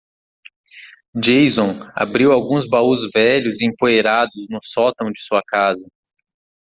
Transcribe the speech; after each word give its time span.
Jason 1.13 1.79
abriu 1.93 2.31
alguns 2.31 2.65
baús 2.67 3.07
velhos 3.13 3.61
e 3.61 3.67
empoeirados 3.67 4.47
no 4.49 4.57
sótão 4.59 5.11
de 5.11 5.21
sua 5.21 5.43
casa. 5.47 5.87